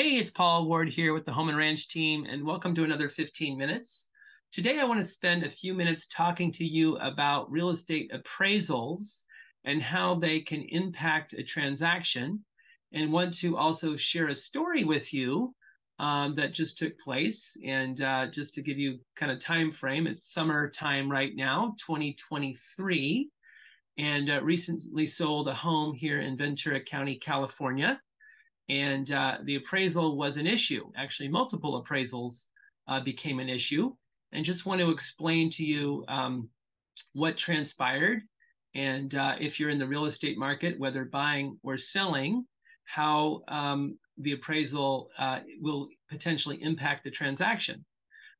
Hey, 0.00 0.16
it's 0.16 0.30
Paul 0.30 0.66
Ward 0.66 0.88
here 0.88 1.12
with 1.12 1.26
the 1.26 1.32
Home 1.32 1.50
and 1.50 1.58
Ranch 1.58 1.86
team, 1.88 2.24
and 2.24 2.42
welcome 2.42 2.74
to 2.74 2.84
another 2.84 3.10
15 3.10 3.58
minutes. 3.58 4.08
Today, 4.50 4.78
I 4.78 4.84
want 4.84 4.98
to 4.98 5.04
spend 5.04 5.42
a 5.42 5.50
few 5.50 5.74
minutes 5.74 6.06
talking 6.06 6.50
to 6.52 6.64
you 6.64 6.96
about 6.96 7.52
real 7.52 7.68
estate 7.68 8.10
appraisals 8.10 9.24
and 9.64 9.82
how 9.82 10.14
they 10.14 10.40
can 10.40 10.62
impact 10.62 11.34
a 11.34 11.42
transaction, 11.42 12.42
and 12.94 13.12
want 13.12 13.34
to 13.40 13.58
also 13.58 13.94
share 13.98 14.28
a 14.28 14.34
story 14.34 14.84
with 14.84 15.12
you 15.12 15.54
um, 15.98 16.34
that 16.36 16.54
just 16.54 16.78
took 16.78 16.98
place. 16.98 17.58
And 17.62 18.00
uh, 18.00 18.28
just 18.28 18.54
to 18.54 18.62
give 18.62 18.78
you 18.78 19.00
kind 19.16 19.30
of 19.30 19.38
time 19.38 19.70
frame, 19.70 20.06
it's 20.06 20.32
summertime 20.32 21.12
right 21.12 21.36
now, 21.36 21.74
2023, 21.86 23.28
and 23.98 24.30
uh, 24.30 24.42
recently 24.42 25.06
sold 25.06 25.46
a 25.48 25.52
home 25.52 25.92
here 25.92 26.22
in 26.22 26.38
Ventura 26.38 26.80
County, 26.82 27.16
California 27.16 28.00
and 28.68 29.10
uh, 29.10 29.38
the 29.44 29.56
appraisal 29.56 30.16
was 30.16 30.36
an 30.36 30.46
issue. 30.46 30.90
Actually, 30.96 31.28
multiple 31.28 31.82
appraisals 31.82 32.46
uh, 32.88 33.00
became 33.00 33.38
an 33.40 33.48
issue, 33.48 33.94
and 34.32 34.44
just 34.44 34.66
want 34.66 34.80
to 34.80 34.90
explain 34.90 35.50
to 35.50 35.64
you 35.64 36.04
um, 36.08 36.48
what 37.14 37.36
transpired, 37.36 38.22
and 38.74 39.14
uh, 39.14 39.36
if 39.40 39.58
you're 39.58 39.70
in 39.70 39.78
the 39.78 39.86
real 39.86 40.04
estate 40.04 40.38
market, 40.38 40.78
whether 40.78 41.04
buying 41.04 41.58
or 41.62 41.76
selling, 41.76 42.46
how 42.84 43.42
um, 43.48 43.98
the 44.18 44.32
appraisal 44.32 45.10
uh, 45.18 45.40
will 45.60 45.88
potentially 46.08 46.62
impact 46.62 47.04
the 47.04 47.10
transaction. 47.10 47.84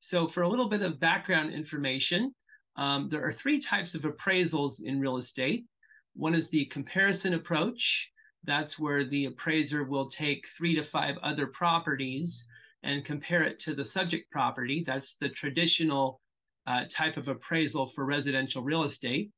So, 0.00 0.27
for 0.27 0.42
a 0.42 0.48
little 0.48 0.69
bit 0.69 0.83
of 0.83 1.00
background 1.00 1.52
information, 1.52 2.34
um, 2.77 3.09
there 3.09 3.23
are 3.25 3.33
three 3.33 3.61
types 3.61 3.95
of 3.95 4.02
appraisals 4.02 4.83
in 4.83 5.00
real 5.00 5.19
estate. 5.19 5.66
One 6.14 6.34
is 6.34 6.48
the 6.48 6.64
comparison 6.66 7.34
approach, 7.34 8.11
that's 8.44 8.78
where 8.78 9.04
the 9.04 9.26
appraiser 9.26 9.84
will 9.84 10.08
take 10.08 10.48
three 10.48 10.74
to 10.76 10.84
five 10.84 11.16
other 11.18 11.46
properties 11.46 12.46
and 12.82 13.05
compare 13.05 13.42
it 13.42 13.58
to 13.60 13.74
the 13.74 13.84
subject 13.84 14.30
property. 14.30 14.82
That's 14.84 15.14
the 15.16 15.28
traditional 15.28 16.20
uh, 16.66 16.84
type 16.88 17.16
of 17.16 17.28
appraisal 17.28 17.88
for 17.88 18.05
residential 18.05 18.62
real 18.62 18.84
estate. 18.84 19.30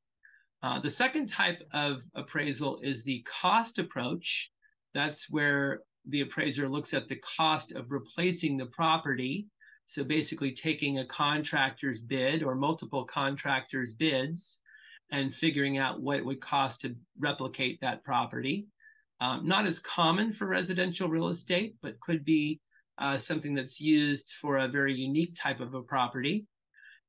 Uh, 0.62 0.78
the 0.78 0.90
second 0.90 1.28
type 1.28 1.60
of 1.72 2.02
appraisal 2.14 2.80
is 2.82 3.02
the 3.02 3.24
cost 3.26 3.78
approach. 3.78 4.50
That's 4.94 5.28
where 5.28 5.80
the 6.06 6.20
appraiser 6.20 6.68
looks 6.68 6.94
at 6.94 7.08
the 7.08 7.20
cost 7.36 7.72
of 7.72 7.90
replacing 7.90 8.56
the 8.56 8.66
property. 8.66 9.48
So 9.86 10.04
basically 10.04 10.52
taking 10.52 10.98
a 10.98 11.06
contractor's 11.06 12.02
bid 12.02 12.44
or 12.44 12.54
multiple 12.54 13.04
contractors' 13.04 13.94
bids 13.94 14.60
and 15.10 15.34
figuring 15.34 15.78
out 15.78 16.00
what 16.00 16.18
it 16.18 16.24
would 16.24 16.40
cost 16.40 16.82
to 16.82 16.94
replicate 17.18 17.80
that 17.80 18.04
property. 18.04 18.68
Um, 19.22 19.46
not 19.46 19.66
as 19.66 19.78
common 19.78 20.32
for 20.32 20.48
residential 20.48 21.08
real 21.08 21.28
estate, 21.28 21.76
but 21.80 22.00
could 22.00 22.24
be 22.24 22.60
uh, 22.98 23.18
something 23.18 23.54
that's 23.54 23.80
used 23.80 24.32
for 24.40 24.58
a 24.58 24.66
very 24.66 24.96
unique 24.96 25.36
type 25.36 25.60
of 25.60 25.74
a 25.74 25.82
property. 25.82 26.44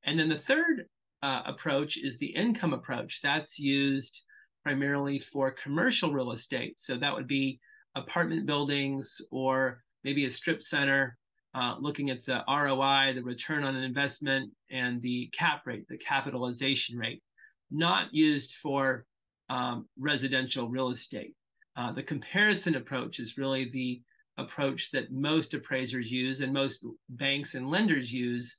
And 0.04 0.16
then 0.16 0.28
the 0.28 0.38
third 0.38 0.86
uh, 1.24 1.42
approach 1.44 1.96
is 1.96 2.16
the 2.16 2.28
income 2.28 2.72
approach. 2.72 3.20
That's 3.20 3.58
used 3.58 4.22
primarily 4.62 5.18
for 5.18 5.50
commercial 5.50 6.12
real 6.12 6.30
estate. 6.30 6.80
So 6.80 6.96
that 6.98 7.12
would 7.12 7.26
be 7.26 7.58
apartment 7.96 8.46
buildings 8.46 9.20
or 9.32 9.82
maybe 10.04 10.24
a 10.24 10.30
strip 10.30 10.62
center, 10.62 11.18
uh, 11.52 11.74
looking 11.80 12.10
at 12.10 12.24
the 12.24 12.44
ROI, 12.48 13.14
the 13.14 13.24
return 13.24 13.64
on 13.64 13.74
an 13.74 13.82
investment, 13.82 14.52
and 14.70 15.02
the 15.02 15.30
cap 15.32 15.62
rate, 15.66 15.88
the 15.88 15.98
capitalization 15.98 16.96
rate, 16.96 17.24
not 17.72 18.14
used 18.14 18.54
for 18.62 19.04
um, 19.48 19.88
residential 19.98 20.68
real 20.68 20.90
estate. 20.92 21.34
Uh, 21.76 21.92
the 21.92 22.02
comparison 22.02 22.76
approach 22.76 23.18
is 23.18 23.38
really 23.38 23.68
the 23.70 24.00
approach 24.36 24.90
that 24.90 25.12
most 25.12 25.54
appraisers 25.54 26.10
use 26.10 26.40
and 26.40 26.52
most 26.52 26.84
banks 27.08 27.54
and 27.54 27.70
lenders 27.70 28.12
use 28.12 28.56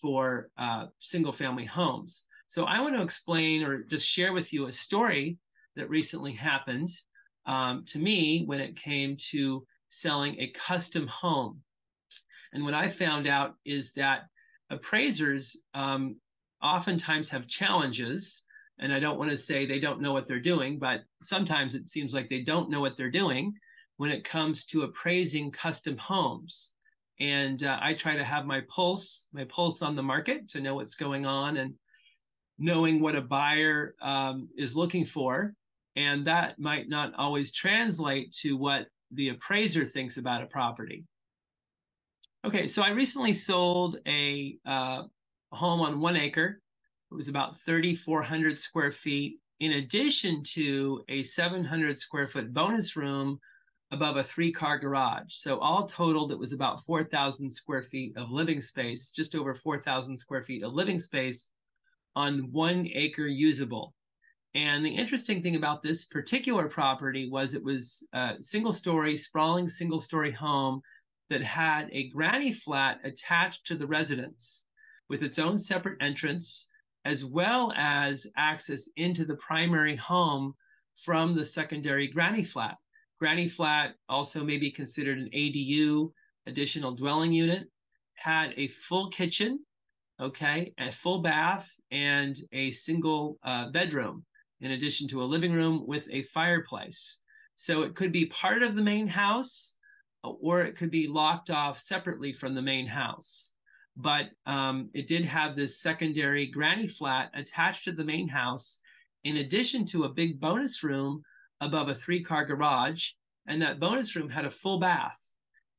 for 0.00 0.50
uh, 0.58 0.86
single 0.98 1.32
family 1.32 1.64
homes. 1.64 2.26
So 2.48 2.64
I 2.64 2.80
want 2.80 2.94
to 2.94 3.02
explain 3.02 3.62
or 3.62 3.82
just 3.82 4.06
share 4.06 4.32
with 4.32 4.52
you 4.52 4.66
a 4.66 4.72
story 4.72 5.38
that 5.76 5.90
recently 5.90 6.32
happened 6.32 6.90
um, 7.46 7.84
to 7.86 7.98
me 7.98 8.44
when 8.44 8.60
it 8.60 8.76
came 8.76 9.16
to 9.30 9.66
selling 9.88 10.38
a 10.38 10.50
custom 10.50 11.06
home. 11.06 11.62
And 12.52 12.64
what 12.64 12.74
I 12.74 12.88
found 12.88 13.26
out 13.26 13.56
is 13.64 13.92
that 13.94 14.24
appraisers 14.70 15.56
um, 15.74 16.16
oftentimes 16.62 17.28
have 17.30 17.48
challenges 17.48 18.44
and 18.78 18.92
I 18.92 19.00
don't 19.00 19.18
want 19.18 19.30
to 19.30 19.36
say 19.36 19.66
they 19.66 19.80
don't 19.80 20.00
know 20.00 20.12
what 20.12 20.26
they're 20.26 20.40
doing, 20.40 20.78
but 20.78 21.02
sometimes 21.22 21.74
it 21.74 21.88
seems 21.88 22.12
like 22.12 22.28
they 22.28 22.42
don't 22.42 22.70
know 22.70 22.80
what 22.80 22.96
they're 22.96 23.10
doing 23.10 23.54
when 23.96 24.10
it 24.10 24.24
comes 24.24 24.64
to 24.66 24.82
appraising 24.82 25.50
custom 25.52 25.96
homes. 25.96 26.72
And 27.20 27.62
uh, 27.62 27.78
I 27.80 27.94
try 27.94 28.16
to 28.16 28.24
have 28.24 28.44
my 28.44 28.62
pulse, 28.68 29.28
my 29.32 29.44
pulse 29.44 29.82
on 29.82 29.94
the 29.94 30.02
market 30.02 30.48
to 30.50 30.60
know 30.60 30.74
what's 30.74 30.96
going 30.96 31.26
on 31.26 31.56
and 31.58 31.74
knowing 32.58 33.00
what 33.00 33.14
a 33.14 33.20
buyer 33.20 33.94
um, 34.02 34.48
is 34.56 34.74
looking 34.74 35.06
for. 35.06 35.54
And 35.96 36.26
that 36.26 36.58
might 36.58 36.88
not 36.88 37.14
always 37.16 37.52
translate 37.52 38.32
to 38.42 38.56
what 38.56 38.88
the 39.12 39.28
appraiser 39.28 39.84
thinks 39.84 40.16
about 40.16 40.42
a 40.42 40.46
property. 40.46 41.04
Okay, 42.44 42.66
so 42.66 42.82
I 42.82 42.90
recently 42.90 43.32
sold 43.32 43.98
a 44.06 44.58
uh, 44.66 45.04
home 45.52 45.80
on 45.80 46.00
one 46.00 46.16
acre 46.16 46.60
it 47.14 47.16
was 47.16 47.28
about 47.28 47.60
3,400 47.60 48.58
square 48.58 48.90
feet, 48.90 49.38
in 49.60 49.74
addition 49.74 50.42
to 50.42 51.04
a 51.08 51.22
700 51.22 51.96
square 51.96 52.26
foot 52.26 52.52
bonus 52.52 52.96
room 52.96 53.38
above 53.92 54.16
a 54.16 54.24
three 54.24 54.50
car 54.50 54.78
garage. 54.78 55.32
So, 55.32 55.60
all 55.60 55.86
totaled, 55.86 56.32
it 56.32 56.38
was 56.40 56.52
about 56.52 56.82
4,000 56.84 57.48
square 57.48 57.84
feet 57.84 58.16
of 58.16 58.32
living 58.32 58.60
space, 58.60 59.12
just 59.12 59.36
over 59.36 59.54
4,000 59.54 60.16
square 60.16 60.42
feet 60.42 60.64
of 60.64 60.72
living 60.72 60.98
space 60.98 61.52
on 62.16 62.50
one 62.50 62.88
acre 62.92 63.28
usable. 63.28 63.94
And 64.56 64.84
the 64.84 64.90
interesting 64.90 65.40
thing 65.40 65.54
about 65.54 65.84
this 65.84 66.06
particular 66.06 66.66
property 66.66 67.30
was 67.30 67.54
it 67.54 67.62
was 67.62 68.04
a 68.12 68.38
single 68.40 68.72
story, 68.72 69.16
sprawling 69.16 69.68
single 69.68 70.00
story 70.00 70.32
home 70.32 70.80
that 71.30 71.42
had 71.42 71.88
a 71.92 72.08
granny 72.08 72.52
flat 72.52 72.98
attached 73.04 73.68
to 73.68 73.76
the 73.76 73.86
residence 73.86 74.64
with 75.08 75.22
its 75.22 75.38
own 75.38 75.60
separate 75.60 76.02
entrance 76.02 76.72
as 77.04 77.24
well 77.24 77.72
as 77.76 78.26
access 78.36 78.88
into 78.96 79.24
the 79.24 79.36
primary 79.36 79.96
home 79.96 80.54
from 81.04 81.34
the 81.34 81.44
secondary 81.44 82.08
granny 82.08 82.44
flat. 82.44 82.78
Granny 83.18 83.48
flat 83.48 83.94
also 84.08 84.44
may 84.44 84.58
be 84.58 84.70
considered 84.70 85.18
an 85.18 85.30
ADU, 85.34 86.12
additional 86.46 86.92
dwelling 86.92 87.32
unit, 87.32 87.70
had 88.14 88.54
a 88.56 88.68
full 88.68 89.10
kitchen, 89.10 89.64
okay, 90.20 90.72
a 90.78 90.90
full 90.92 91.20
bath, 91.20 91.68
and 91.90 92.38
a 92.52 92.72
single 92.72 93.38
uh, 93.42 93.70
bedroom, 93.70 94.24
in 94.60 94.72
addition 94.72 95.08
to 95.08 95.22
a 95.22 95.24
living 95.24 95.52
room 95.52 95.86
with 95.86 96.08
a 96.10 96.22
fireplace. 96.22 97.18
So 97.56 97.82
it 97.82 97.94
could 97.94 98.12
be 98.12 98.26
part 98.26 98.62
of 98.62 98.74
the 98.74 98.82
main 98.82 99.06
house, 99.06 99.76
or 100.22 100.62
it 100.62 100.76
could 100.76 100.90
be 100.90 101.06
locked 101.06 101.50
off 101.50 101.78
separately 101.78 102.32
from 102.32 102.54
the 102.54 102.62
main 102.62 102.86
house 102.86 103.52
but 103.96 104.30
um, 104.46 104.90
it 104.92 105.06
did 105.06 105.24
have 105.24 105.54
this 105.54 105.80
secondary 105.80 106.46
granny 106.46 106.88
flat 106.88 107.30
attached 107.34 107.84
to 107.84 107.92
the 107.92 108.04
main 108.04 108.28
house, 108.28 108.80
in 109.22 109.36
addition 109.38 109.86
to 109.86 110.04
a 110.04 110.12
big 110.12 110.40
bonus 110.40 110.82
room 110.82 111.22
above 111.60 111.88
a 111.88 111.94
three 111.94 112.22
car 112.22 112.44
garage. 112.44 113.10
And 113.46 113.60
that 113.62 113.78
bonus 113.78 114.16
room 114.16 114.30
had 114.30 114.46
a 114.46 114.50
full 114.50 114.78
bath. 114.78 115.20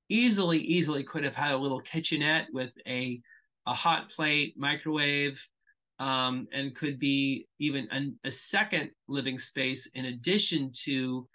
Easily, 0.07 0.59
easily 0.59 1.03
could 1.03 1.23
have 1.23 1.35
had 1.35 1.53
a 1.53 1.57
little 1.57 1.81
kitchenette 1.81 2.47
with 2.53 2.71
a, 2.87 3.21
a 3.65 3.73
hot 3.73 4.09
plate, 4.09 4.53
microwave, 4.55 5.43
um, 5.99 6.47
and 6.53 6.75
could 6.75 6.99
be 6.99 7.47
even 7.59 7.87
an, 7.89 8.19
a 8.23 8.31
second 8.31 8.91
living 9.07 9.39
space 9.39 9.87
in 9.95 10.05
addition 10.05 10.71
to, 10.83 11.27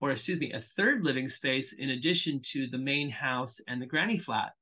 or 0.00 0.12
excuse 0.12 0.38
me, 0.38 0.52
a 0.52 0.60
third 0.60 1.04
living 1.04 1.28
space 1.28 1.72
in 1.72 1.90
addition 1.90 2.40
to 2.52 2.68
the 2.68 2.78
main 2.78 3.10
house 3.10 3.60
and 3.66 3.82
the 3.82 3.86
granny 3.86 4.18
flat. 4.18 4.52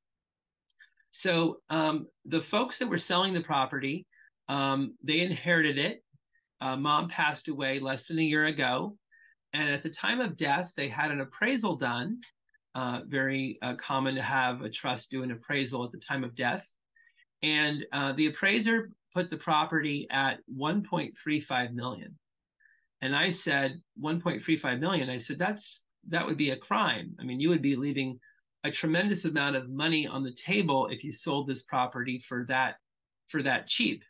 So 1.10 1.60
um, 1.70 2.06
the 2.24 2.42
folks 2.42 2.78
that 2.78 2.88
were 2.88 2.98
selling 2.98 3.34
the 3.34 3.42
property, 3.42 4.06
um, 4.48 4.96
they 5.02 5.20
inherited 5.20 5.78
it. 5.78 6.02
Uh, 6.60 6.76
mom 6.76 7.08
passed 7.08 7.48
away 7.48 7.78
less 7.78 8.06
than 8.08 8.18
a 8.18 8.22
year 8.22 8.44
ago. 8.44 8.96
And 9.52 9.68
at 9.70 9.82
the 9.82 9.90
time 9.90 10.20
of 10.20 10.36
death, 10.36 10.72
they 10.76 10.88
had 10.88 11.10
an 11.10 11.20
appraisal 11.20 11.76
done. 11.76 12.20
Uh, 12.74 13.00
very 13.06 13.58
uh, 13.62 13.74
common 13.74 14.14
to 14.14 14.22
have 14.22 14.62
a 14.62 14.70
trust 14.70 15.10
do 15.10 15.24
an 15.24 15.32
appraisal 15.32 15.84
at 15.84 15.90
the 15.90 15.98
time 15.98 16.22
of 16.22 16.36
death. 16.36 16.76
And 17.42 17.84
uh, 17.92 18.12
the 18.12 18.26
appraiser 18.26 18.90
put 19.12 19.28
the 19.28 19.36
property 19.36 20.06
at 20.10 20.38
1.35 20.56 21.72
million. 21.72 22.16
And 23.02 23.16
I 23.16 23.30
said 23.30 23.80
1.35 24.00 24.78
million. 24.78 25.10
I 25.10 25.18
said 25.18 25.38
that's 25.38 25.84
that 26.08 26.26
would 26.26 26.36
be 26.36 26.50
a 26.50 26.56
crime. 26.56 27.14
I 27.18 27.24
mean, 27.24 27.40
you 27.40 27.48
would 27.48 27.62
be 27.62 27.76
leaving 27.76 28.20
a 28.64 28.70
tremendous 28.70 29.24
amount 29.24 29.56
of 29.56 29.70
money 29.70 30.06
on 30.06 30.22
the 30.22 30.32
table 30.32 30.88
if 30.88 31.02
you 31.02 31.12
sold 31.12 31.48
this 31.48 31.62
property 31.62 32.18
for 32.18 32.44
that 32.48 32.76
for 33.28 33.42
that 33.42 33.66
cheap. 33.66 34.04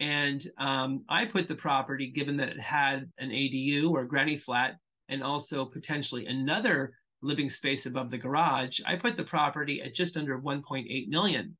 And 0.00 0.44
um, 0.58 1.04
I 1.08 1.26
put 1.26 1.46
the 1.46 1.54
property, 1.54 2.10
given 2.10 2.36
that 2.38 2.48
it 2.48 2.60
had 2.60 3.10
an 3.18 3.30
ADU 3.30 3.90
or 3.90 4.04
granny 4.04 4.36
flat, 4.36 4.76
and 5.08 5.22
also 5.22 5.64
potentially 5.64 6.26
another 6.26 6.94
living 7.22 7.50
space 7.50 7.86
above 7.86 8.10
the 8.10 8.18
garage. 8.18 8.80
I 8.84 8.96
put 8.96 9.16
the 9.16 9.24
property 9.24 9.80
at 9.82 9.94
just 9.94 10.16
under 10.16 10.40
1.8 10.40 11.08
million. 11.08 11.56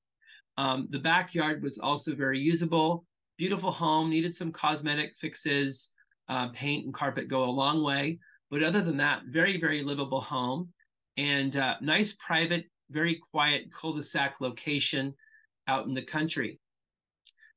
Um, 0.56 0.88
the 0.90 0.99
backyard 0.99 1.62
was 1.62 1.78
also 1.78 2.14
very 2.14 2.40
usable. 2.40 3.05
Beautiful 3.38 3.70
home, 3.70 4.11
needed 4.11 4.35
some 4.35 4.52
cosmetic 4.52 5.14
fixes. 5.17 5.93
Uh, 6.28 6.49
paint 6.49 6.85
and 6.85 6.94
carpet 6.94 7.28
go 7.28 7.44
a 7.44 7.50
long 7.50 7.82
way. 7.82 8.19
But 8.50 8.62
other 8.62 8.81
than 8.81 8.96
that, 8.99 9.23
very, 9.28 9.58
very 9.61 9.82
livable 9.82 10.20
home 10.20 10.73
and 11.17 11.56
uh, 11.56 11.76
nice 11.81 12.12
private, 12.12 12.67
very 12.91 13.20
quiet 13.31 13.73
cul-de-sac 13.73 14.41
location 14.41 15.14
out 15.69 15.87
in 15.87 15.94
the 15.94 16.03
country. 16.03 16.59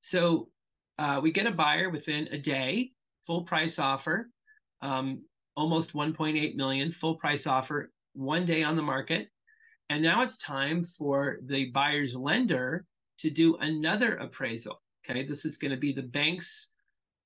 So 0.01 0.49
uh, 0.97 1.19
we 1.21 1.31
get 1.31 1.47
a 1.47 1.51
buyer 1.51 1.89
within 1.89 2.27
a 2.31 2.37
day, 2.37 2.91
full 3.25 3.43
price 3.43 3.79
offer, 3.79 4.29
um, 4.81 5.23
almost 5.55 5.93
1.8 5.93 6.55
million, 6.55 6.91
full 6.91 7.15
price 7.15 7.47
offer, 7.47 7.91
one 8.13 8.45
day 8.45 8.63
on 8.63 8.75
the 8.75 8.81
market. 8.81 9.29
And 9.89 10.01
now 10.01 10.21
it's 10.21 10.37
time 10.37 10.85
for 10.85 11.39
the 11.43 11.71
buyer's 11.71 12.15
lender 12.15 12.85
to 13.19 13.29
do 13.29 13.55
another 13.57 14.15
appraisal. 14.15 14.81
Okay, 15.07 15.25
this 15.25 15.45
is 15.45 15.57
going 15.57 15.71
to 15.71 15.77
be 15.77 15.93
the 15.93 16.03
bank's 16.03 16.71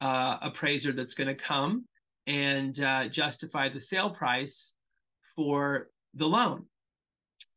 uh, 0.02 0.38
appraiser 0.42 0.92
that's 0.92 1.14
going 1.14 1.28
to 1.28 1.36
come 1.36 1.86
and 2.28 2.80
uh, 2.82 3.08
justify 3.08 3.70
the 3.70 3.80
sale 3.80 4.10
price 4.10 4.74
for 5.36 5.90
the 6.14 6.28
loan. 6.28 6.66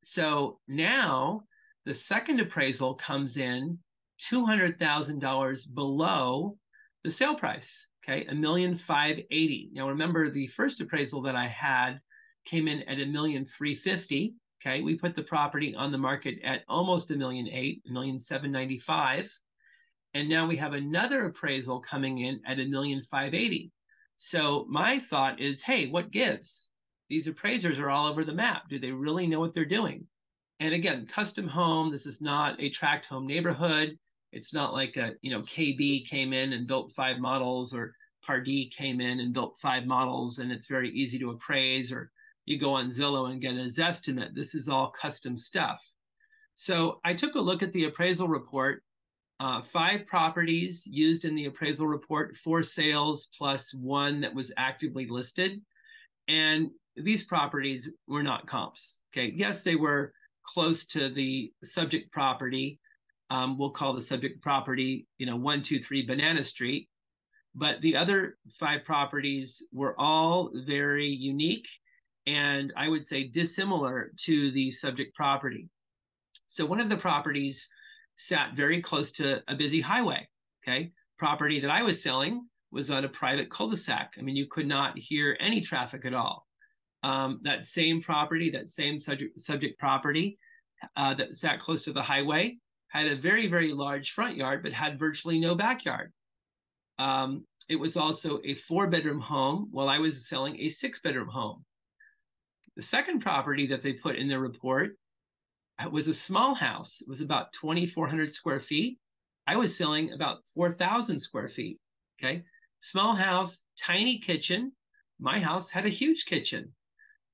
So 0.02 0.60
now 0.68 1.42
the 1.84 1.94
second 1.94 2.40
appraisal 2.40 2.94
comes 2.94 3.36
in 3.36 3.78
$200,000 4.20 5.74
below 5.74 6.56
the 7.04 7.10
sale 7.10 7.34
price. 7.34 7.88
Okay, 8.04 8.26
a 8.26 8.34
million 8.34 8.74
five 8.74 9.18
eighty. 9.30 9.70
Now 9.72 9.88
remember 9.88 10.28
the 10.28 10.48
first 10.48 10.80
appraisal 10.80 11.22
that 11.22 11.36
I 11.36 11.46
had 11.46 12.00
came 12.44 12.66
in 12.66 12.82
at 12.82 13.00
a 13.00 13.06
million 13.06 13.44
three 13.44 13.76
fifty. 13.76 14.34
Okay, 14.60 14.82
we 14.82 14.96
put 14.96 15.14
the 15.14 15.22
property 15.22 15.74
on 15.74 15.92
the 15.92 15.98
market 15.98 16.40
at 16.42 16.62
almost 16.68 17.12
a 17.12 17.16
million 17.16 17.48
eight, 17.48 17.82
a 17.88 17.92
million 17.92 18.18
seven 18.18 18.50
ninety 18.50 18.78
five, 18.78 19.32
and 20.14 20.28
now 20.28 20.48
we 20.48 20.56
have 20.56 20.72
another 20.72 21.26
appraisal 21.26 21.80
coming 21.80 22.18
in 22.18 22.40
at 22.44 22.58
a 22.58 22.66
million 22.66 23.02
five 23.04 23.34
eighty. 23.34 23.70
So 24.16 24.66
my 24.68 24.98
thought 24.98 25.40
is, 25.40 25.62
hey, 25.62 25.88
what 25.88 26.10
gives? 26.10 26.71
These 27.12 27.26
appraisers 27.26 27.78
are 27.78 27.90
all 27.90 28.06
over 28.06 28.24
the 28.24 28.32
map. 28.32 28.70
Do 28.70 28.78
they 28.78 28.90
really 28.90 29.26
know 29.26 29.38
what 29.38 29.52
they're 29.52 29.66
doing? 29.66 30.06
And 30.60 30.72
again, 30.72 31.06
custom 31.06 31.46
home. 31.46 31.90
This 31.90 32.06
is 32.06 32.22
not 32.22 32.58
a 32.58 32.70
tract 32.70 33.04
home 33.04 33.26
neighborhood. 33.26 33.98
It's 34.32 34.54
not 34.54 34.72
like 34.72 34.96
a 34.96 35.12
you 35.20 35.30
know 35.30 35.42
KB 35.42 36.08
came 36.08 36.32
in 36.32 36.54
and 36.54 36.66
built 36.66 36.94
five 36.94 37.18
models 37.18 37.74
or 37.74 37.94
Pardee 38.24 38.70
came 38.70 39.02
in 39.02 39.20
and 39.20 39.34
built 39.34 39.58
five 39.60 39.84
models, 39.84 40.38
and 40.38 40.50
it's 40.50 40.68
very 40.68 40.88
easy 40.88 41.18
to 41.18 41.32
appraise 41.32 41.92
or 41.92 42.10
you 42.46 42.58
go 42.58 42.72
on 42.72 42.88
Zillow 42.88 43.30
and 43.30 43.42
get 43.42 43.56
a 43.56 43.66
Zestimate. 43.66 44.34
This 44.34 44.54
is 44.54 44.70
all 44.70 44.90
custom 44.90 45.36
stuff. 45.36 45.84
So 46.54 46.98
I 47.04 47.12
took 47.12 47.34
a 47.34 47.40
look 47.42 47.62
at 47.62 47.74
the 47.74 47.84
appraisal 47.84 48.26
report. 48.26 48.82
Uh, 49.38 49.60
five 49.60 50.06
properties 50.06 50.86
used 50.86 51.26
in 51.26 51.34
the 51.34 51.44
appraisal 51.44 51.86
report, 51.86 52.38
four 52.38 52.62
sales 52.62 53.28
plus 53.36 53.74
one 53.74 54.22
that 54.22 54.34
was 54.34 54.50
actively 54.56 55.04
listed. 55.04 55.60
And 56.26 56.70
these 56.96 57.24
properties 57.24 57.90
were 58.06 58.22
not 58.22 58.46
comps. 58.46 59.00
Okay. 59.12 59.32
Yes, 59.34 59.62
they 59.62 59.76
were 59.76 60.12
close 60.44 60.86
to 60.86 61.08
the 61.08 61.52
subject 61.64 62.12
property. 62.12 62.80
Um, 63.30 63.58
we'll 63.58 63.70
call 63.70 63.94
the 63.94 64.02
subject 64.02 64.42
property, 64.42 65.06
you 65.18 65.26
know, 65.26 65.36
one, 65.36 65.62
two, 65.62 65.78
three 65.80 66.04
Banana 66.04 66.44
Street. 66.44 66.88
But 67.54 67.80
the 67.82 67.96
other 67.96 68.38
five 68.58 68.84
properties 68.84 69.62
were 69.72 69.94
all 69.98 70.50
very 70.66 71.08
unique 71.08 71.68
and 72.26 72.72
I 72.76 72.88
would 72.88 73.04
say 73.04 73.24
dissimilar 73.24 74.12
to 74.24 74.50
the 74.52 74.70
subject 74.70 75.14
property. 75.14 75.68
So 76.46 76.66
one 76.66 76.80
of 76.80 76.88
the 76.88 76.96
properties 76.96 77.68
sat 78.16 78.54
very 78.54 78.80
close 78.80 79.12
to 79.12 79.42
a 79.48 79.56
busy 79.56 79.80
highway. 79.80 80.28
Okay. 80.62 80.92
Property 81.18 81.60
that 81.60 81.70
I 81.70 81.82
was 81.82 82.02
selling 82.02 82.46
was 82.70 82.90
on 82.90 83.04
a 83.04 83.08
private 83.08 83.50
cul-de-sac. 83.50 84.14
I 84.18 84.22
mean, 84.22 84.36
you 84.36 84.46
could 84.46 84.66
not 84.66 84.98
hear 84.98 85.36
any 85.40 85.60
traffic 85.60 86.04
at 86.04 86.14
all. 86.14 86.46
Um, 87.02 87.40
that 87.42 87.66
same 87.66 88.00
property, 88.00 88.50
that 88.50 88.68
same 88.68 89.00
subject, 89.00 89.40
subject 89.40 89.78
property 89.78 90.38
uh, 90.96 91.14
that 91.14 91.34
sat 91.34 91.58
close 91.58 91.82
to 91.84 91.92
the 91.92 92.02
highway 92.02 92.58
had 92.92 93.06
a 93.06 93.16
very, 93.16 93.48
very 93.48 93.72
large 93.72 94.12
front 94.12 94.36
yard, 94.36 94.62
but 94.62 94.72
had 94.72 94.98
virtually 94.98 95.40
no 95.40 95.54
backyard. 95.54 96.12
Um, 96.98 97.46
it 97.68 97.76
was 97.76 97.96
also 97.96 98.40
a 98.44 98.54
four 98.54 98.86
bedroom 98.86 99.18
home 99.18 99.68
while 99.70 99.88
I 99.88 99.98
was 99.98 100.28
selling 100.28 100.60
a 100.60 100.68
six 100.68 101.00
bedroom 101.00 101.28
home. 101.28 101.64
The 102.76 102.82
second 102.82 103.20
property 103.20 103.66
that 103.68 103.82
they 103.82 103.94
put 103.94 104.16
in 104.16 104.28
their 104.28 104.40
report 104.40 104.96
uh, 105.78 105.88
was 105.88 106.08
a 106.08 106.14
small 106.14 106.54
house. 106.54 107.00
It 107.00 107.08
was 107.08 107.22
about 107.22 107.52
2,400 107.54 108.34
square 108.34 108.60
feet. 108.60 108.98
I 109.46 109.56
was 109.56 109.76
selling 109.76 110.12
about 110.12 110.42
4,000 110.54 111.18
square 111.18 111.48
feet. 111.48 111.78
Okay. 112.20 112.44
Small 112.80 113.14
house, 113.14 113.62
tiny 113.80 114.18
kitchen. 114.18 114.72
My 115.18 115.38
house 115.38 115.70
had 115.70 115.86
a 115.86 115.90
huge 115.90 116.26
kitchen. 116.26 116.74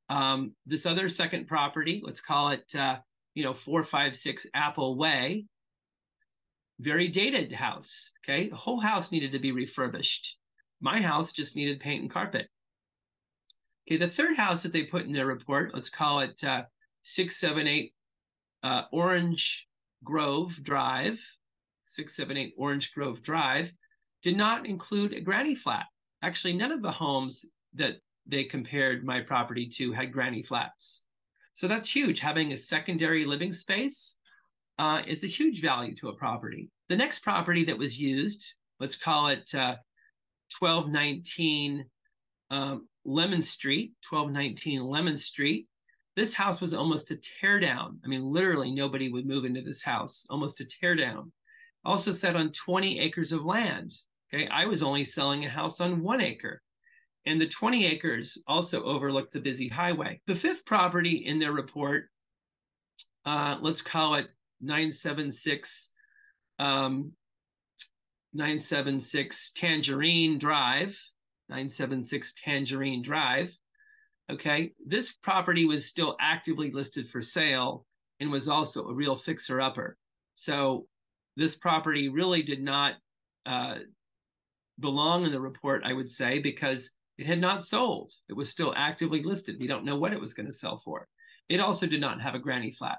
Um, 0.08 0.55
this 0.66 0.87
other 0.87 1.08
second 1.08 1.46
property, 1.46 2.00
let's 2.05 2.20
call 2.20 2.50
it, 2.50 2.75
uh, 2.75 2.99
you 3.34 3.44
know, 3.44 3.55
456 3.55 4.46
Apple 4.55 4.96
Way, 4.96 5.46
very 6.81 7.08
dated 7.08 7.52
house. 7.52 8.12
Okay. 8.25 8.49
The 8.49 8.56
whole 8.56 8.81
house 8.81 9.12
needed 9.12 9.32
to 9.32 9.38
be 9.38 9.52
refurbished. 9.52 10.38
My 10.81 11.00
house 11.00 11.32
just 11.32 11.56
needed 11.56 11.81
paint 11.81 12.02
and 12.02 12.10
carpet. 12.10 12.49
Okay, 13.87 13.96
the 13.96 14.08
third 14.08 14.37
house 14.37 14.62
that 14.62 14.72
they 14.72 14.84
put 14.84 15.06
in 15.06 15.12
their 15.12 15.26
report, 15.26 15.75
let's 15.75 15.88
call 15.88 16.20
it 16.20 16.43
uh, 16.44 16.64
678 17.04 17.93
uh, 18.62 18.82
Orange 18.93 19.66
Grove 20.04 20.52
Drive, 20.62 21.20
678 21.87 22.54
Orange 22.58 22.93
Grove 22.93 23.22
Drive, 23.22 23.72
did 24.22 24.37
not 24.37 24.66
include 24.66 25.14
a 25.14 25.20
granny 25.20 25.54
flat. 25.54 25.87
Actually, 26.22 26.54
none 26.54 26.70
of 26.70 26.82
the 26.82 26.93
homes 26.93 27.46
that 27.75 27.96
they 28.28 28.44
compared 28.44 29.04
my 29.04 29.20
property 29.20 29.69
to 29.76 29.92
had 29.92 30.12
granny 30.12 30.42
flats. 30.42 31.04
So 31.54 31.66
that's 31.66 31.90
huge. 31.90 32.20
Having 32.20 32.52
a 32.52 32.58
secondary 32.58 33.25
living 33.25 33.52
space 33.52 34.19
uh, 34.78 35.02
is 35.06 35.25
a 35.25 35.28
huge 35.28 35.60
value 35.60 35.94
to 35.96 36.10
a 36.10 36.14
property. 36.16 36.70
The 36.88 36.96
next 36.96 37.20
property 37.20 37.64
that 37.64 37.78
was 37.78 37.98
used, 37.98 38.54
let's 38.78 38.96
call 38.96 39.28
it 39.28 39.52
uh, 39.54 39.76
1219 40.58 41.84
um, 42.50 42.88
Lemon 43.04 43.42
Street, 43.42 43.94
1219 44.08 44.82
Lemon 44.82 45.16
Street. 45.16 45.66
This 46.14 46.34
house 46.34 46.60
was 46.60 46.75
almost 46.75 47.11
a 47.11 47.16
tear 47.16 47.58
down. 47.61 47.99
I 48.04 48.08
mean, 48.08 48.25
literally 48.25 48.70
nobody 48.70 49.08
would 49.08 49.26
move 49.26 49.44
into 49.44 49.62
this 49.62 49.82
house, 49.82 50.26
almost 50.30 50.61
a 50.61 50.64
tear 50.64 50.94
down. 50.94 51.32
Also 51.85 52.12
set 52.12 52.37
on 52.37 52.52
20 52.52 52.99
acres 53.00 53.32
of 53.32 53.44
land. 53.44 53.92
Okay, 54.32 54.47
I 54.49 54.66
was 54.66 54.82
only 54.82 55.04
selling 55.04 55.44
a 55.44 55.49
house 55.49 55.80
on 55.80 56.02
one 56.02 56.20
acre. 56.20 56.61
And 57.28 57.38
the 57.38 57.47
20 57.47 57.85
acres 57.85 58.42
also 58.47 58.82
overlooked 58.85 59.35
the 59.35 59.40
busy 59.40 59.68
highway. 59.68 60.23
The 60.26 60.35
fifth 60.35 60.64
property 60.64 61.26
in 61.26 61.38
their 61.38 61.52
report, 61.52 62.08
uh, 63.26 63.58
let's 63.61 63.82
call 63.82 64.14
it 64.14 64.28
976 64.62 65.92
um, 66.58 67.12
976 68.32 69.52
Tangerine 69.54 70.38
Drive. 70.38 70.99
976 71.50 72.32
Tangerine 72.42 73.02
Drive. 73.02 73.54
Okay, 74.30 74.73
this 74.87 75.12
property 75.12 75.66
was 75.66 75.85
still 75.85 76.16
actively 76.18 76.70
listed 76.70 77.06
for 77.06 77.20
sale 77.20 77.85
and 78.20 78.30
was 78.30 78.49
also 78.49 78.88
a 78.88 78.94
real 78.94 79.16
fixer 79.16 79.61
upper. 79.61 79.99
So 80.35 80.87
this 81.37 81.56
property 81.56 82.08
really 82.08 82.42
did 82.42 82.62
not 82.62 82.94
uh, 83.44 83.80
belong 84.80 85.26
in 85.26 85.32
the 85.32 85.40
report, 85.42 85.82
I 85.85 85.92
would 85.92 86.11
say, 86.11 86.38
because 86.38 86.90
it 87.18 87.26
had 87.26 87.40
not 87.40 87.64
sold. 87.64 88.12
It 88.28 88.34
was 88.34 88.48
still 88.48 88.72
actively 88.76 89.22
listed. 89.22 89.58
We 89.58 89.66
don't 89.66 89.84
know 89.84 89.98
what 89.98 90.12
it 90.12 90.20
was 90.20 90.34
going 90.34 90.46
to 90.46 90.52
sell 90.52 90.78
for. 90.78 91.08
It 91.48 91.60
also 91.60 91.87
did 91.87 92.00
not 92.00 92.20
have 92.22 92.34
a 92.34 92.38
granny 92.38 92.70
flat. 92.70 92.98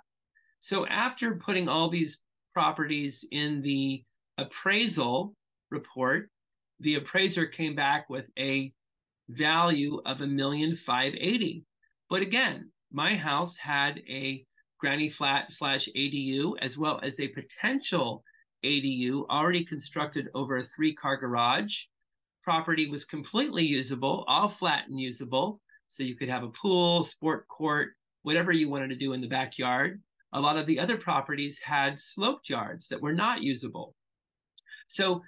So 0.60 0.86
after 0.86 1.36
putting 1.36 1.70
all 1.70 1.90
these 1.90 2.20
properties 2.54 3.26
in 3.32 3.62
the 3.62 4.04
appraisal 4.38 5.36
report, 5.72 6.30
the 6.82 6.96
appraiser 6.96 7.46
came 7.46 7.76
back 7.76 8.10
with 8.10 8.26
a 8.38 8.74
value 9.30 10.02
of 10.06 10.22
a 10.22 10.28
million 10.28 10.76
five 10.76 11.14
eighty. 11.16 11.64
But 12.10 12.22
again, 12.22 12.72
my 12.92 13.16
house 13.16 13.56
had 13.58 14.02
a 14.10 14.46
granny 14.80 15.10
flat 15.10 15.52
slash 15.52 15.88
ADU 15.96 16.56
as 16.60 16.78
well 16.78 17.00
as 17.04 17.20
a 17.20 17.28
potential 17.30 18.24
ADU 18.66 19.28
already 19.30 19.64
constructed 19.64 20.30
over 20.34 20.58
a 20.58 20.66
three 20.66 20.94
car 20.94 21.16
garage. 21.16 21.84
Property 22.44 22.90
was 22.90 23.06
completely 23.06 23.66
usable, 23.66 24.24
all 24.28 24.50
flat 24.50 24.88
and 24.88 25.00
usable. 25.00 25.62
So 25.88 26.04
you 26.04 26.16
could 26.16 26.30
have 26.30 26.44
a 26.44 26.50
pool, 26.50 27.04
sport 27.04 27.48
court, 27.48 27.94
whatever 28.24 28.52
you 28.52 28.70
wanted 28.70 28.90
to 28.90 28.96
do 28.96 29.14
in 29.14 29.22
the 29.22 29.28
backyard. 29.28 30.02
A 30.34 30.42
lot 30.42 30.58
of 30.58 30.66
the 30.66 30.80
other 30.80 30.98
properties 30.98 31.60
had 31.60 32.00
sloped 32.00 32.50
yards 32.50 32.88
that 32.90 33.02
were 33.02 33.14
not 33.14 33.42
usable. 33.42 33.96
So 34.88 35.24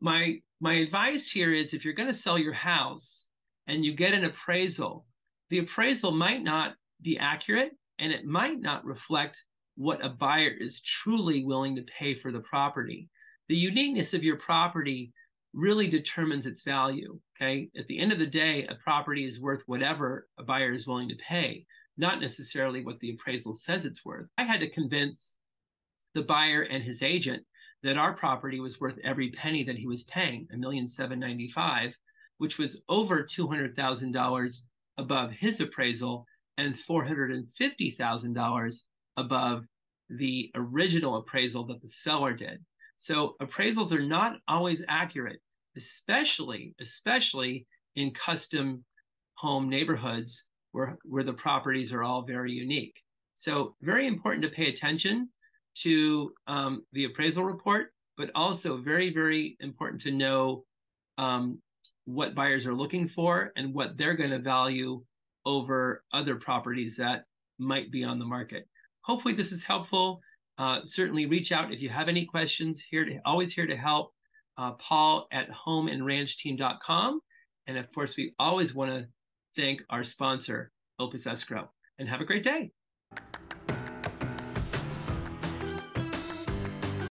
my 0.00 0.40
my 0.60 0.74
advice 0.74 1.30
here 1.30 1.52
is 1.52 1.74
if 1.74 1.84
you're 1.84 1.94
going 1.94 2.08
to 2.08 2.14
sell 2.14 2.38
your 2.38 2.52
house 2.52 3.28
and 3.66 3.84
you 3.84 3.94
get 3.94 4.14
an 4.14 4.24
appraisal, 4.24 5.06
the 5.48 5.58
appraisal 5.58 6.12
might 6.12 6.42
not 6.42 6.76
be 7.00 7.18
accurate 7.18 7.72
and 7.98 8.12
it 8.12 8.24
might 8.24 8.60
not 8.60 8.84
reflect 8.84 9.44
what 9.76 10.04
a 10.04 10.08
buyer 10.08 10.50
is 10.50 10.82
truly 10.82 11.44
willing 11.44 11.76
to 11.76 11.82
pay 11.82 12.14
for 12.14 12.30
the 12.30 12.40
property. 12.40 13.08
The 13.48 13.56
uniqueness 13.56 14.14
of 14.14 14.24
your 14.24 14.36
property 14.36 15.12
really 15.52 15.88
determines 15.88 16.46
its 16.46 16.62
value. 16.62 17.18
Okay. 17.36 17.70
At 17.76 17.86
the 17.86 17.98
end 17.98 18.12
of 18.12 18.18
the 18.18 18.26
day, 18.26 18.66
a 18.66 18.74
property 18.76 19.24
is 19.24 19.40
worth 19.40 19.62
whatever 19.66 20.28
a 20.38 20.42
buyer 20.42 20.72
is 20.72 20.86
willing 20.86 21.08
to 21.08 21.16
pay, 21.16 21.66
not 21.96 22.20
necessarily 22.20 22.84
what 22.84 22.98
the 23.00 23.10
appraisal 23.10 23.52
says 23.52 23.84
it's 23.84 24.04
worth. 24.04 24.28
I 24.38 24.44
had 24.44 24.60
to 24.60 24.70
convince 24.70 25.36
the 26.14 26.22
buyer 26.22 26.62
and 26.62 26.82
his 26.82 27.02
agent 27.02 27.44
that 27.82 27.98
our 27.98 28.14
property 28.14 28.60
was 28.60 28.80
worth 28.80 28.98
every 29.02 29.30
penny 29.30 29.64
that 29.64 29.78
he 29.78 29.86
was 29.86 30.04
paying, 30.04 30.46
a 30.52 30.56
million 30.56 30.86
seven 30.86 31.18
ninety 31.18 31.48
five, 31.48 31.96
which 32.38 32.58
was 32.58 32.82
over 32.88 33.22
two 33.22 33.48
hundred 33.48 33.74
thousand 33.74 34.12
dollars 34.12 34.66
above 34.98 35.32
his 35.32 35.60
appraisal 35.60 36.26
and 36.58 36.78
four 36.78 37.04
hundred 37.04 37.32
and 37.32 37.50
fifty 37.50 37.90
thousand 37.90 38.34
dollars 38.34 38.86
above 39.16 39.64
the 40.08 40.50
original 40.54 41.16
appraisal 41.16 41.66
that 41.66 41.80
the 41.80 41.88
seller 41.88 42.32
did. 42.34 42.64
So 43.02 43.34
appraisals 43.42 43.90
are 43.90 44.00
not 44.00 44.36
always 44.46 44.84
accurate, 44.86 45.40
especially 45.76 46.72
especially 46.80 47.66
in 47.96 48.12
custom 48.12 48.84
home 49.34 49.68
neighborhoods 49.68 50.46
where 50.70 50.96
where 51.04 51.24
the 51.24 51.32
properties 51.32 51.92
are 51.92 52.04
all 52.04 52.22
very 52.22 52.52
unique. 52.52 52.94
So 53.34 53.74
very 53.82 54.06
important 54.06 54.44
to 54.44 54.50
pay 54.50 54.68
attention 54.68 55.28
to 55.78 56.32
um, 56.46 56.86
the 56.92 57.06
appraisal 57.06 57.42
report, 57.42 57.92
but 58.16 58.30
also 58.36 58.76
very, 58.76 59.12
very 59.12 59.56
important 59.58 60.00
to 60.02 60.12
know 60.12 60.64
um, 61.18 61.60
what 62.04 62.36
buyers 62.36 62.66
are 62.66 62.74
looking 62.74 63.08
for 63.08 63.50
and 63.56 63.74
what 63.74 63.96
they're 63.96 64.14
going 64.14 64.30
to 64.30 64.38
value 64.38 65.02
over 65.44 66.04
other 66.12 66.36
properties 66.36 66.98
that 66.98 67.24
might 67.58 67.90
be 67.90 68.04
on 68.04 68.20
the 68.20 68.24
market. 68.24 68.68
Hopefully, 69.00 69.34
this 69.34 69.50
is 69.50 69.64
helpful. 69.64 70.20
Uh, 70.58 70.80
certainly, 70.84 71.26
reach 71.26 71.52
out 71.52 71.72
if 71.72 71.80
you 71.80 71.88
have 71.88 72.08
any 72.08 72.24
questions. 72.24 72.80
Here 72.80 73.04
to 73.04 73.18
always 73.24 73.52
here 73.52 73.66
to 73.66 73.76
help. 73.76 74.12
Uh, 74.58 74.72
Paul 74.72 75.26
at 75.32 75.48
homeandranchteam.com, 75.50 77.20
and 77.66 77.78
of 77.78 77.90
course, 77.92 78.16
we 78.16 78.34
always 78.38 78.74
want 78.74 78.90
to 78.90 79.08
thank 79.56 79.82
our 79.88 80.04
sponsor, 80.04 80.70
Opus 80.98 81.26
Escrow. 81.26 81.70
And 81.98 82.08
have 82.08 82.20
a 82.20 82.24
great 82.24 82.42
day. 82.42 82.72